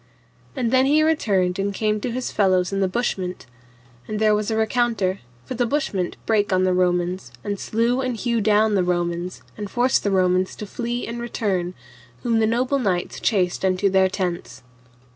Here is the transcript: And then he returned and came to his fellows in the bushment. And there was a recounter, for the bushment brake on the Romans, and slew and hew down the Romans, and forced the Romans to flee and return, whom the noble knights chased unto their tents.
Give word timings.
And 0.55 0.71
then 0.71 0.87
he 0.87 1.03
returned 1.03 1.59
and 1.59 1.71
came 1.71 2.01
to 2.01 2.09
his 2.09 2.31
fellows 2.31 2.73
in 2.73 2.79
the 2.79 2.87
bushment. 2.89 3.45
And 4.07 4.17
there 4.19 4.33
was 4.33 4.49
a 4.49 4.55
recounter, 4.57 5.19
for 5.45 5.53
the 5.53 5.67
bushment 5.67 6.15
brake 6.25 6.51
on 6.51 6.63
the 6.63 6.73
Romans, 6.73 7.31
and 7.43 7.59
slew 7.59 8.01
and 8.01 8.17
hew 8.17 8.41
down 8.41 8.73
the 8.73 8.83
Romans, 8.83 9.43
and 9.57 9.69
forced 9.69 10.03
the 10.03 10.09
Romans 10.09 10.55
to 10.55 10.65
flee 10.65 11.05
and 11.05 11.21
return, 11.21 11.75
whom 12.23 12.39
the 12.39 12.47
noble 12.47 12.79
knights 12.79 13.19
chased 13.19 13.63
unto 13.63 13.91
their 13.91 14.09
tents. 14.09 14.63